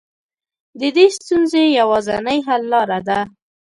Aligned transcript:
د 0.79 0.81
دې 0.95 1.07
ستونزې 1.17 1.63
يوازنۍ 1.79 2.39
حل 2.47 2.61
لاره 2.73 2.99
ده. 3.07 3.19